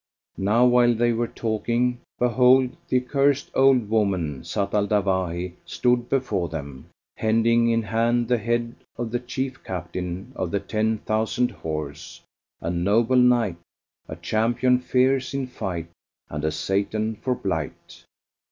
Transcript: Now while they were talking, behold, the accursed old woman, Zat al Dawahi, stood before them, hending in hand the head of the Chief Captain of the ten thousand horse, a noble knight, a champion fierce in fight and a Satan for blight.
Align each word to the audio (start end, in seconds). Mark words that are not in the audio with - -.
Now 0.39 0.65
while 0.65 0.95
they 0.95 1.13
were 1.13 1.27
talking, 1.27 1.99
behold, 2.17 2.75
the 2.89 3.05
accursed 3.05 3.51
old 3.53 3.87
woman, 3.87 4.43
Zat 4.43 4.73
al 4.73 4.87
Dawahi, 4.87 5.53
stood 5.63 6.09
before 6.09 6.49
them, 6.49 6.87
hending 7.17 7.69
in 7.69 7.83
hand 7.83 8.27
the 8.27 8.39
head 8.39 8.73
of 8.97 9.11
the 9.11 9.19
Chief 9.19 9.63
Captain 9.63 10.31
of 10.35 10.49
the 10.49 10.59
ten 10.59 10.97
thousand 10.97 11.51
horse, 11.51 12.19
a 12.61 12.71
noble 12.71 13.15
knight, 13.15 13.57
a 14.07 14.15
champion 14.15 14.79
fierce 14.79 15.35
in 15.35 15.45
fight 15.45 15.89
and 16.31 16.43
a 16.45 16.51
Satan 16.51 17.13
for 17.17 17.35
blight. 17.35 18.03